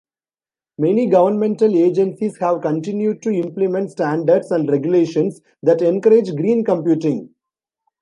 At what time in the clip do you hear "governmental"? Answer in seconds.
1.09-1.75